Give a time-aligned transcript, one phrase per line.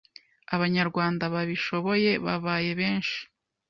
[0.55, 3.19] Abanyarwanda babishoboye babaye benshi